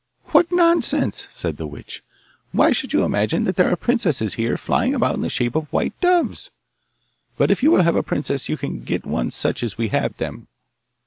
[0.29, 2.01] 'What nonsense!' said the witch.
[2.53, 5.71] 'Why should you imagine that there are princesses here flying about in the shape of
[5.71, 6.49] white doves?
[7.37, 10.17] But if you will have a princess, you can get one such as we have
[10.17, 10.47] them.